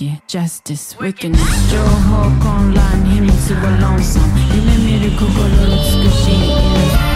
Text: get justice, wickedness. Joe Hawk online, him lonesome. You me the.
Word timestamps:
get 0.00 0.26
justice, 0.26 0.98
wickedness. 0.98 1.70
Joe 1.70 1.84
Hawk 1.84 2.44
online, 2.46 3.04
him 3.04 3.28
lonesome. 3.80 4.30
You 4.54 4.62
me 4.84 4.98
the. 5.76 7.09